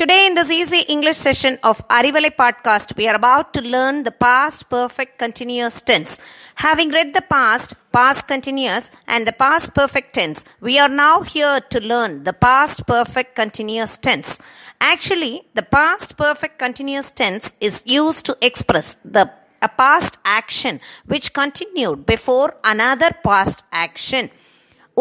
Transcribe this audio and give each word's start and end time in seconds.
Today, 0.00 0.26
in 0.26 0.34
this 0.34 0.50
easy 0.50 0.80
English 0.94 1.18
session 1.18 1.58
of 1.62 1.86
Arivalai 1.88 2.30
podcast, 2.34 2.96
we 2.96 3.06
are 3.06 3.14
about 3.14 3.52
to 3.56 3.60
learn 3.60 4.02
the 4.02 4.10
past 4.10 4.70
perfect 4.70 5.18
continuous 5.18 5.82
tense. 5.82 6.18
Having 6.54 6.90
read 6.96 7.10
the 7.12 7.26
past, 7.34 7.74
past 7.92 8.26
continuous, 8.26 8.90
and 9.06 9.26
the 9.26 9.36
past 9.44 9.74
perfect 9.74 10.14
tense, 10.14 10.42
we 10.60 10.78
are 10.78 10.88
now 10.88 11.20
here 11.20 11.60
to 11.72 11.80
learn 11.80 12.24
the 12.24 12.32
past 12.32 12.86
perfect 12.86 13.36
continuous 13.36 13.98
tense. 13.98 14.40
Actually, 14.80 15.42
the 15.54 15.66
past 15.78 16.16
perfect 16.16 16.58
continuous 16.58 17.10
tense 17.10 17.52
is 17.60 17.82
used 17.84 18.24
to 18.24 18.36
express 18.40 18.96
the 19.04 19.30
a 19.62 19.68
past 19.68 20.18
action 20.24 20.80
which 21.04 21.34
continued 21.34 22.06
before 22.06 22.48
another 22.64 23.10
past 23.28 23.58
action. 23.86 24.24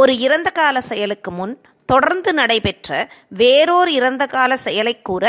ஒரு 0.02 0.14
இறந்த 0.26 0.50
கால 0.60 0.82
செயலுக்கு 0.82 1.32
முன் 1.32 1.54
தொடர்ந்து 1.91 2.31
நடைபெற்ற 2.41 2.89
வேறொரு 3.41 3.91
இறந்த 3.99 4.25
கால 4.35 4.57
செயலை 4.67 4.95
கூற 5.09 5.25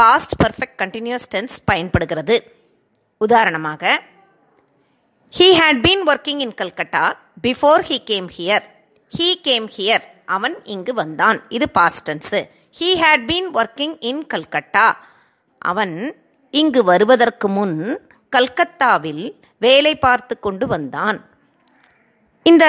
பாஸ்ட் 0.00 0.34
பர்ஃபெக்ட் 0.42 0.78
கண்டினியூஸ் 0.82 1.28
டென்ஸ் 1.32 1.56
பயன்படுகிறது. 1.70 2.36
உதாரணமாக 3.20 3.92
he 5.32 5.48
had 5.60 5.82
been 5.86 6.04
working 6.12 6.40
in 6.46 6.56
Calcutta 6.60 7.04
before 7.46 7.82
he 7.90 7.98
came 8.10 8.28
here 8.36 8.64
he 9.12 9.28
came 9.48 9.68
here 9.76 10.04
அவன் 10.36 10.56
இங்கு 10.74 10.92
வந்தான். 11.02 11.38
இது 11.56 11.66
past 11.78 12.04
tense 12.08 12.40
he 12.80 12.88
had 13.02 13.24
been 13.30 13.48
working 13.60 13.96
in 14.10 14.22
Calcutta 14.34 14.86
அவன் 15.70 15.96
இங்கு 16.54 16.80
வருவதற்கு 16.90 17.48
முன் 17.56 17.78
கல்கத்தாவில் 18.36 19.24
வேலை 19.64 19.92
பார்த்து 20.04 20.34
கொண்டு 20.46 20.66
வந்தான். 20.66 21.18
இந்த 22.46 22.64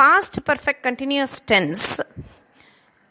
பாஸ்ட் 0.00 0.38
பர்ஃபெக்ட் 0.48 0.84
கண்டினியூஸ் 0.86 1.36
டென்ஸ் 1.50 1.88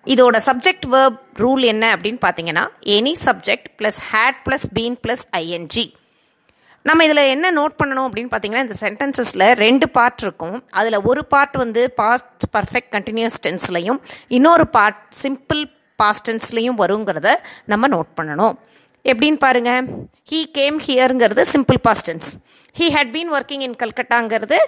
இதோட 0.06 0.38
சப்ஜெக்ட் 0.46 0.86
வேர்ப் 0.92 1.18
ரூல் 1.36 1.64
என்ன 1.72 1.86
அப்படின்னு 1.96 2.20
பார்த்தீங்கன்னா 2.26 2.66
any 2.96 3.14
subject 3.26 3.70
plus 3.80 4.00
had 4.12 4.40
plus 4.46 4.68
been 4.74 4.96
plus 5.08 5.26
ING 5.32 5.86
நம்ம 6.86 7.06
இதில் 7.06 7.30
என்ன 7.34 7.52
நோட் 7.52 7.76
பண்ணணும் 7.80 8.06
அப்படின்னு 8.08 8.32
பார்த்தீங்கன்னா 8.34 8.64
இந்த 8.66 8.76
சென்டென்சஸில் 8.82 9.46
ரெண்டு 9.56 9.90
பார்ட் 9.90 10.24
இருக்கும். 10.26 10.64
அதில் 10.70 10.98
ஒரு 11.10 11.26
பார்ட் 11.26 11.56
வந்து 11.56 11.82
பாஸ்ட் 11.92 12.46
பர்ஃபெக்ட் 12.56 12.92
கண்டினியூஸ் 12.96 13.40
டென்ஸ்லையும் 13.46 14.00
இன்னொரு 14.28 14.68
பார்ட் 14.68 15.02
சிம்பிள் 15.24 15.64
பாஸ்ட் 15.96 16.30
டென்ஸ்லையும் 16.30 16.80
வருங்கிறத 16.84 17.30
நம்ம 17.66 17.88
நோட் 17.88 18.12
பண்ணணும். 18.20 18.56
எப்படின்னு 19.06 19.40
பாருங்க. 19.46 19.72
He 20.32 20.40
came 20.60 20.80
ஹியருங்கிறது 20.88 21.46
simple 21.54 21.82
past 21.88 22.10
tense 22.10 22.30
he 22.76 22.88
had 22.96 23.14
been 23.18 23.32
working 23.40 23.66
in 23.68 23.76
கல்கட்டாங்கிறது 23.84 24.60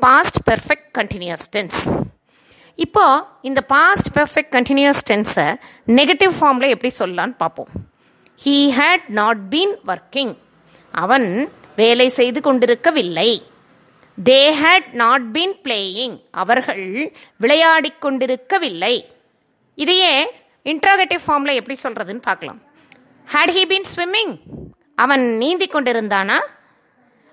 past 0.00 0.38
perfect 0.50 0.90
continuous 0.98 1.46
tense 1.56 1.80
இப்போது 2.76 3.24
இந்த 3.48 3.60
பாஸ்ட் 3.72 4.08
பெர்ஃபெக்ட் 4.16 4.52
கண்டினியூஸ் 4.56 5.02
டென்ஸை 5.10 5.48
நெகட்டிவ் 5.98 6.32
ஃபார்மில் 6.38 6.72
எப்படி 6.74 6.90
சொல்லலான்னு 6.98 7.36
பார்ப்போம். 7.42 7.68
He 8.44 8.56
had 8.78 9.04
not 9.20 9.42
been 9.52 9.74
working 9.92 10.32
அவன் 10.94 11.28
வேலை 11.76 12.08
செய்து 12.18 12.40
கொண்டிருக்கவில்லை. 12.40 13.30
They 14.18 14.40
had 14.62 14.88
not 15.02 15.24
been 15.36 15.54
playing 15.64 16.16
அவர்கள் 16.42 17.12
விளையாடிக் 17.36 18.00
கொண்டிருக்கவில்லை. 18.00 18.94
இதையே 19.74 20.12
இன்ட்ராகேட்டிவ் 20.72 21.22
ஃபார்மில் 21.26 21.58
எப்படி 21.60 21.76
சொல்கிறதுன்னு 21.82 22.22
பார்க்கலாம். 22.28 22.60
ஹேட் 23.28 23.54
ஹீ 23.56 23.64
பீன் 23.72 23.88
ஸ்விம்மிங் 23.94 24.34
அவன் 25.04 25.24
நீந்தி 25.42 25.66
கொண்டிருந்தானா? 25.66 26.38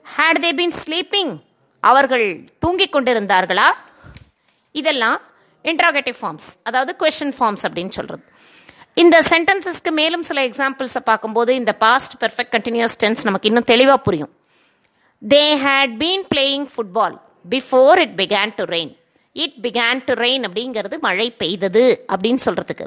ஹேட் 0.06 0.42
தே 0.46 0.52
பீன் 0.60 0.78
ஸ்லீப்பிங் 0.84 1.34
அவர்கள் 1.80 2.28
தூங்கிக் 2.60 2.96
கொண்டிருந்தார்களா? 2.96 3.68
இதெல்லாம் 4.72 5.20
இன்ட்ராகேட்டிவ் 5.66 6.18
ஃபார்ம்ஸ் 6.22 6.48
அதாவது 6.70 6.92
கொஷின் 7.02 7.34
ஃபார்ம்ஸ் 7.38 7.64
அப்படின்னு 7.68 7.94
சொல்கிறது 7.98 8.24
இந்த 9.02 9.18
சென்டென்சஸ்க்கு 9.32 9.92
மேலும் 10.00 10.24
சில 10.30 10.40
எக்ஸாம்பிள்ஸை 10.48 11.02
பார்க்கும்போது 11.10 11.52
இந்த 11.56 11.74
பாஸ்ட் 11.84 12.16
பெர்ஃபெக்ட் 12.24 12.54
கண்டினியூஸ் 12.56 12.98
டென்ஸ் 13.04 13.26
நமக்கு 13.28 13.50
இன்னும் 13.52 13.70
தெளிவாக 13.74 14.00
புரியும். 14.08 14.32
They 15.22 15.44
had 15.66 15.94
been 16.02 16.26
playing 16.34 16.66
football 16.74 17.16
before 17.54 18.00
it 18.06 18.16
began 18.22 18.54
to 18.58 18.64
rain 18.74 18.92
it 19.36 19.58
began 19.66 20.02
to 20.08 20.14
rain 20.14 20.44
அப்படிங்கிறது 20.48 20.96
மழை 21.08 21.28
பெய்தது 21.42 21.84
அப்படின்னு 22.14 22.42
சொல்கிறதுக்கு 22.46 22.86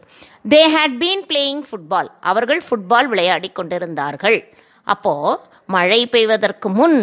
they 0.55 0.63
had 0.75 0.97
been 1.03 1.25
playing 1.31 1.63
football 1.69 2.11
அவர்கள் 2.33 2.63
ஃபுட்பால் 2.69 3.09
விளையாடி 3.13 3.51
கொண்டிருந்தார்கள். 3.59 4.39
அப்போது 4.87 5.39
மழை 5.67 6.01
பெய்வதற்கு 6.07 6.69
முன் 6.79 6.99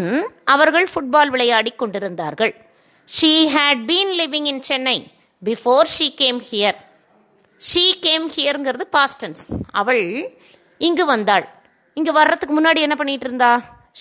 அவர்கள் 0.55 0.87
ஃபுட்பால் 0.93 1.31
விளையாடி 1.35 1.71
கொண்டிருந்தார்கள். 1.81 2.53
She 3.09 3.33
had 3.55 3.81
been 3.89 4.13
living 4.21 4.49
in 4.53 4.63
Chennai 4.69 4.97
before 5.41 5.89
she 5.95 6.07
came 6.21 6.39
here 6.49 6.79
she 7.61 7.85
came 8.05 8.25
ஹியருங்கிறது 8.35 8.85
past tense 8.95 9.43
அவள் 9.79 10.03
இங்கு 10.81 11.03
வந்தாள். 11.05 11.45
இங்கே 11.97 12.11
வர்றதுக்கு 12.17 12.53
முன்னாடி 12.57 12.79
என்ன 12.85 12.95
பண்ணிகிட்டு 12.99 13.27
இருந்தா? 13.29 13.49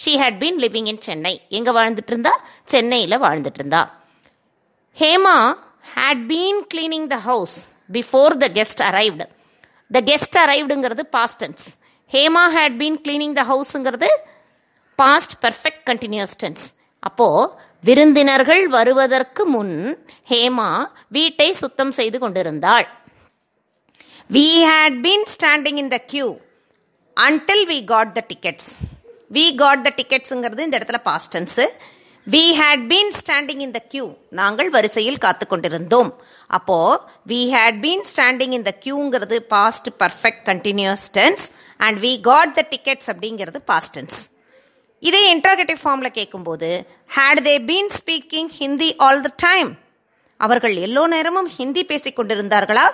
She 0.00 0.12
had 0.22 0.38
been 0.42 0.60
living 0.64 0.88
in 0.92 1.02
Chennai 1.06 1.32
எங்கே 1.58 1.72
வாழ்ந்துட்டு 1.78 2.12
இருந்தா? 2.12 2.32
சென்னையில் 2.72 3.22
வாழ்ந்துட்டு 3.24 3.60
இருந்தா. 3.60 3.82
Hema 4.96 5.36
had 5.94 6.22
been 6.30 6.60
cleaning 6.72 7.08
the 7.14 7.18
house 7.28 7.56
before 7.96 8.36
the 8.42 8.48
guest 8.58 8.82
arrived 8.88 9.26
the 9.90 10.00
guest 10.10 10.38
அரைவ்டுங்கிறது 10.44 11.04
past tense 11.16 11.64
Hema 12.12 12.44
had 12.56 12.76
been 12.82 13.00
cleaning 13.06 13.34
the 13.40 13.44
ஹவுஸுங்கிறது 13.52 14.10
past 14.98 15.34
perfect 15.44 15.82
continuous 15.90 16.36
tense 16.42 16.64
அப்போது 17.02 17.44
விருந்தினர்கள் 17.84 18.64
வருவதற்கு 18.76 19.42
முன் 19.52 19.76
ஹேமா 20.30 20.70
வீட்டை 21.16 21.46
சுத்தம் 21.60 21.92
செய்து 21.98 22.18
கொண்டிருந்தாள். 22.22 22.86
We 24.36 24.48
had 24.70 24.98
been 25.06 25.28
standing 25.34 25.78
in 25.82 25.92
the 25.94 25.98
queue 26.12 26.26
until 27.16 27.64
we 27.70 27.78
got 27.92 28.12
the 28.19 28.22
tickets 28.32 28.70
we 29.36 29.46
got 29.62 29.84
the 29.86 29.90
டிக்கெட்ஸுங்கிறது 30.00 30.66
இந்த 30.66 30.76
இடத்துல 30.80 31.00
past tense 31.08 31.64
we 32.26 32.42
had 32.58 32.82
been 32.90 33.12
standing 33.20 33.62
in 33.66 33.74
the 33.76 33.80
queue 33.92 34.04
நாங்கள் 34.40 34.70
வரிசையில் 34.76 35.22
காத்து 35.24 35.44
கொண்டிருந்தோம். 35.52 36.10
அப்போ 36.58 36.78
we 37.30 37.40
had 37.54 37.78
been 37.84 38.04
standing 38.12 38.54
in 38.58 38.66
the 38.69 38.72
கியூங்கிறது 38.84 39.38
past 39.54 39.88
perfect 40.02 40.44
continuous 40.50 41.06
tense 41.19 41.46
and 41.86 41.98
we 42.06 42.12
got 42.28 42.54
the 42.58 42.64
tickets 42.74 43.10
அப்படிங்கிறது 43.14 43.60
past tense 43.72 44.19
இதே 45.03 45.21
interrogative 45.34 45.78
ஃபார்மில் 45.83 46.16
கேட்கும்போது 46.16 46.71
had 47.11 47.43
they 47.43 47.55
been 47.69 47.93
speaking 47.97 48.50
Hindi 48.56 48.91
all 49.00 49.22
the 49.22 49.31
time 49.44 49.71
அவர்கள் 50.41 50.75
எல்லோ 50.83 51.05
நேரமும் 51.09 51.49
ஹிந்தி 51.56 51.83
பேசிக் 51.84 52.19
கொண்டிருந்தார்களா 52.19 52.87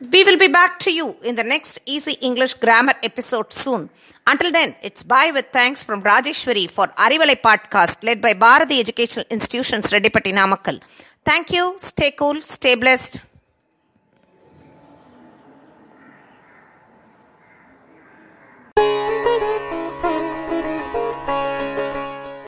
we 0.00 0.20
will 0.22 0.40
be 0.42 0.48
back 0.48 0.74
to 0.84 0.90
you 0.92 1.06
in 1.22 1.38
the 1.38 1.44
next 1.52 1.78
easy 1.94 2.14
English 2.20 2.56
grammar 2.58 2.98
episode 3.02 3.56
soon 3.60 3.84
until 4.26 4.52
then 4.52 4.74
it's 4.82 5.06
bye 5.06 5.32
with 5.32 5.50
thanks 5.56 5.84
from 5.86 6.04
Rajeshwari 6.06 6.66
for 6.74 6.92
Arivalai 7.06 7.36
podcast 7.46 8.04
led 8.04 8.22
by 8.22 8.34
Bharathi 8.44 8.78
educational 8.84 9.28
institutions 9.30 9.90
Rettipatti 9.96 10.32
Namakkal 10.32 10.80
thank you 11.26 11.64
stay 11.88 12.08
cool 12.14 12.42
stay 12.48 12.72
blessed 12.76 13.18